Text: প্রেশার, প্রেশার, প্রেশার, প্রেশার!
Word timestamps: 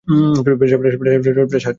প্রেশার, 0.45 0.79
প্রেশার, 0.79 0.99
প্রেশার, 1.01 1.47
প্রেশার! 1.47 1.69